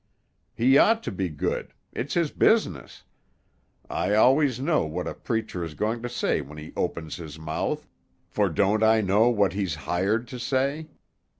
He 0.55 0.79
ought 0.79 1.03
to 1.03 1.11
be 1.11 1.29
good; 1.29 1.75
it's 1.93 2.15
his 2.15 2.31
business. 2.31 3.03
I 3.87 4.15
always 4.15 4.59
know 4.59 4.83
what 4.83 5.05
a 5.07 5.13
preacher 5.13 5.63
is 5.63 5.75
going 5.75 6.01
to 6.01 6.09
say 6.09 6.41
when 6.41 6.57
he 6.57 6.73
opens 6.75 7.17
his 7.17 7.37
mouth, 7.37 7.85
for 8.27 8.49
don't 8.49 8.81
I 8.81 9.01
know 9.01 9.29
what 9.29 9.53
he's 9.53 9.75
hired 9.85 10.27
to 10.29 10.39
say? 10.39 10.87